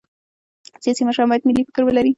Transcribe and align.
سیاسي 0.83 1.01
مشران 1.07 1.27
باید 1.29 1.45
ملي 1.47 1.63
فکر 1.67 1.81
ولري 1.85 2.09